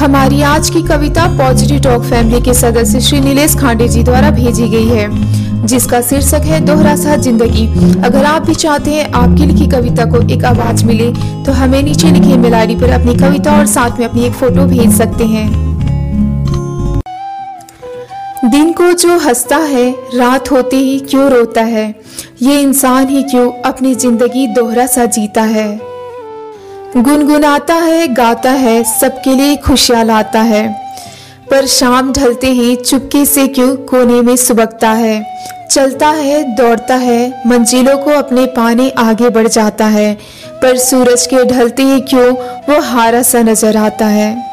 हमारी 0.00 0.40
आज 0.42 0.68
की 0.70 0.80
कविता 0.82 1.26
पॉजिटिव 1.38 1.78
टॉक 1.82 2.02
फैमिली 2.02 2.40
के 2.40 2.52
सदस्य 2.54 3.00
श्री 3.00 3.18
नीलेश 3.20 3.54
खांडे 3.60 3.88
जी 3.88 4.02
द्वारा 4.02 4.30
भेजी 4.30 4.68
गई 4.68 4.86
है, 4.86 5.66
जिसका 5.66 6.00
शीर्षक 6.02 6.44
है 6.44 6.60
दोहरा 6.66 6.94
सा 6.96 7.16
ज़िंदगी। 7.16 7.66
अगर 8.04 8.24
आप 8.24 8.46
भी 8.46 8.54
चाहते 8.54 8.90
हैं 8.90 9.04
आपकी 9.12 9.46
लिखी 9.46 9.66
कविता 9.70 10.04
को 10.12 10.20
एक 10.34 10.44
आवाज़ 10.44 10.84
मिले 10.84 11.10
तो 11.44 11.52
हमें 11.52 11.82
नीचे 11.82 12.10
लिखे 12.10 12.32
ईमेल 12.34 12.54
आईडी 12.54 12.76
पर 12.76 12.90
अपनी 12.92 13.14
कविता 13.16 13.58
और 13.58 13.66
साथ 13.66 13.98
में 13.98 14.06
अपनी 14.06 14.24
एक 14.26 14.32
फ़ोटो 14.34 14.64
भेज 14.66 14.96
सकते 14.98 15.24
हैं। 15.26 15.48
दिन 18.46 18.72
को 18.72 18.92
जो 18.94 19.18
हंसता 19.18 19.56
है, 19.58 19.90
रात 20.14 20.50
होते 20.50 20.76
ही 20.78 20.98
क्यों 21.00 21.30
रोता 21.30 21.62
है? 21.62 21.94
ये 22.42 22.60
इंसान 22.60 23.08
ही 23.08 23.22
क्यों 23.24 23.50
अपनी 23.64 23.94
ज़िंदगी 23.96 24.46
दोहरा 24.54 24.86
सा 24.86 25.04
जीता 25.08 25.42
है? 25.44 25.89
गुनगुनाता 26.96 27.74
है, 27.74 28.14
गाता 28.14 28.50
है, 28.50 28.84
सबके 28.84 29.30
लिए 29.30 29.56
खुशियाँ 29.56 30.04
लाता 30.04 30.40
है। 30.40 30.80
पर 31.50 31.66
शाम 31.66 32.12
ढलते 32.12 32.46
ही 32.46 32.76
चुपके 32.76 33.24
से 33.24 33.48
क्यों 33.48 33.76
कोने 33.76 34.22
में 34.22 34.36
सुबकता 34.36 34.90
है? 34.90 35.26
चलता 35.70 36.08
है, 36.08 36.54
दौड़ता 36.54 36.94
है, 36.94 37.42
मंजिलों 37.46 37.98
को 37.98 38.10
अपने 38.10 38.46
पाने 38.46 38.90
आगे 38.90 39.30
बढ़ 39.30 39.48
जाता 39.48 39.86
है। 39.86 40.18
पर 40.62 40.78
सूरज 40.78 41.26
के 41.26 41.44
ढलते 41.44 41.82
ही 41.82 42.00
क्यों 42.00 42.32
वो 42.68 42.80
हारा 42.80 43.22
सा 43.22 43.42
नज़र 43.42 43.76
आता 43.76 44.06
है? 44.06 44.50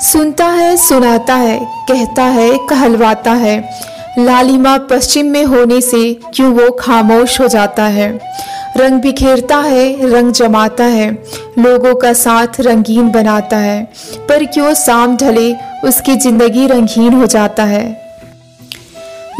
सुनता 0.00 0.46
है, 0.46 0.76
सुनाता 0.76 1.34
है, 1.34 1.60
कहता 1.64 2.22
है, 2.22 2.58
कहलवाता 2.70 3.32
है। 3.32 3.70
लालिमा 4.18 4.78
पश्चिम 4.78 5.26
में 5.26 5.44
होने 5.44 5.80
से 5.80 6.18
क्यों 6.34 6.52
वो 6.52 6.70
खामोश 6.70 7.40
हो 7.40 7.48
जाता 7.48 7.82
है? 7.82 8.36
रंग 8.76 9.00
बिखेरता 9.00 9.56
है, 9.56 10.10
रंग 10.10 10.32
जमाता 10.32 10.84
है। 10.84 11.24
लोगों 11.58 11.94
का 11.94 12.12
साथ 12.12 12.46
रंगीन 12.60 13.10
बनाता 13.10 13.56
है। 13.56 13.92
पर 14.28 14.44
क्यों 14.44 14.74
शाम 14.74 15.16
ढले, 15.16 15.54
उसकी 15.84 16.16
ज़िंदगी 16.16 16.66
रंगीन 16.66 17.12
हो 17.12 17.26
जाता 17.26 17.64
है। 17.64 18.06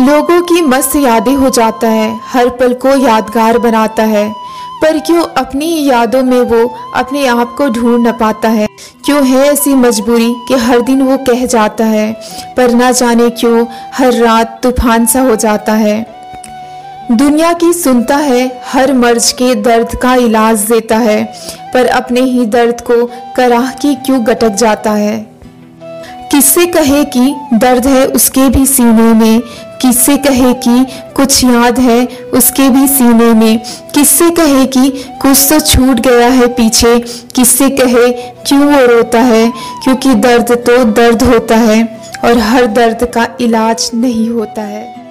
लोगों 0.01 0.43
की 0.43 0.63
मस्त 0.63 0.97
यादें 0.97 1.35
हो 1.35 1.51
जाता 1.51 1.89
है, 1.89 2.21
हर 2.33 2.49
पल 2.49 2.75
को 2.75 2.89
यादगार 2.89 3.59
बनाता 3.59 4.03
है। 4.03 4.47
पर 4.83 4.99
क्यों 4.99 5.23
अपनी 5.23 5.89
यादों 5.89 6.23
में 6.23 6.41
वो 6.41 6.75
अपने 6.95 7.27
आप 7.27 7.55
को 7.59 7.69
ढूंढ 7.69 8.09
न 8.09 8.13
पाता 8.13 8.49
है? 8.49 8.67
क्यों 9.05 9.27
है 9.27 9.47
ऐसी 9.47 9.75
मजबूरी 9.75 10.35
कि 10.49 10.55
हर 10.55 10.81
दिन 10.81 11.03
वो 11.03 11.17
कह 11.17 11.47
जाता 11.47 11.85
है? 11.85 12.21
पर 12.57 12.75
ना 12.75 12.91
जाने 12.93 13.31
क्यों, 13.31 13.67
हर 13.95 14.13
रात 14.13 14.61
तूफ़ान 14.63 15.07
सा 15.07 15.21
हो 15.21 15.37
जाता 15.37 15.73
है। 15.73 16.16
दुनिया 17.13 17.53
की 17.53 17.73
सुनता 17.73 18.17
है, 18.17 18.63
हर 18.67 18.93
मर्ज 18.93 19.33
के 19.33 19.55
दर्द 19.55 19.89
का 20.03 20.15
इलाज 20.15 20.61
देता 20.61 20.97
है, 20.97 21.33
पर 21.75 21.87
अपने 21.87 22.21
ही 22.21 22.47
दर्द 22.47 22.81
को 22.81 23.11
कराह 23.37 23.71
की 23.71 23.95
क्यों 23.95 24.27
गटक 24.27 24.49
जाता 24.49 24.91
है? 24.91 25.27
किससे 26.31 26.67
कहे 26.67 27.05
कि 27.05 27.35
दर्द 27.55 27.87
है 27.87 28.07
उसके 28.07 28.49
भी 28.49 28.67
सीने 28.67 29.15
में? 29.15 29.41
किससे 29.81 30.17
कहे 30.17 30.55
कि 30.55 30.87
कुछ 31.17 31.45
याद 31.45 31.79
है 31.79 32.07
उसके 32.35 32.71
भी 32.71 32.89
सीने 32.89 33.35
में? 33.35 33.59
किससे 33.95 34.31
कहे 34.31 34.67
कि 34.67 34.91
कुछ 35.23 35.53
तो 35.53 35.61
छूट 35.61 36.01
गया 36.01 36.29
है 36.29 36.47
पीछे? 36.47 36.99
किससे 37.35 37.71
कहे 37.71 38.13
क्यों 38.47 38.61
वो 38.61 38.87
रोता 38.87 39.21
है? 39.21 39.53
क्योंकि 39.85 40.15
दर्द 40.15 40.53
तो 40.53 40.85
दर्द 40.85 41.23
होता 41.23 41.57
है 41.57 41.99
और 42.25 42.39
हर 42.39 42.67
दर्द 42.67 43.11
का 43.15 43.29
इलाज 43.41 43.91
नहीं 43.95 44.31
होता 44.31 44.63
है। 44.63 45.06